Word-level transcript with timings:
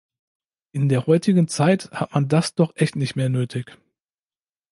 In 0.71 0.89
der 0.89 1.05
heutigen 1.05 1.47
Zeit 1.47 1.91
hat 1.91 2.15
man 2.15 2.27
das 2.27 2.55
doch 2.55 2.71
echt 2.75 2.95
nicht 2.95 3.15
mehr 3.15 3.29
nötig! 3.29 3.77